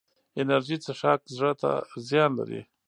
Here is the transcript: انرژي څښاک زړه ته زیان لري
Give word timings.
انرژي 0.39 0.77
څښاک 0.83 1.21
زړه 1.37 1.51
ته 1.61 1.71
زیان 2.09 2.31
لري 2.39 2.61